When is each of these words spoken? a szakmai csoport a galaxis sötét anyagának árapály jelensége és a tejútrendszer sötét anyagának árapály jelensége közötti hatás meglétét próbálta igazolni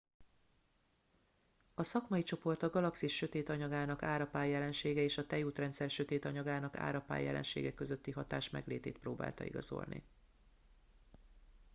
a 1.75 1.83
szakmai 1.83 2.23
csoport 2.23 2.63
a 2.63 2.69
galaxis 2.69 3.15
sötét 3.15 3.49
anyagának 3.49 4.03
árapály 4.03 4.49
jelensége 4.49 5.01
és 5.01 5.17
a 5.17 5.27
tejútrendszer 5.27 5.89
sötét 5.89 6.25
anyagának 6.25 6.77
árapály 6.77 7.23
jelensége 7.23 7.73
közötti 7.73 8.11
hatás 8.11 8.49
meglétét 8.49 8.97
próbálta 8.97 9.43
igazolni 9.43 10.03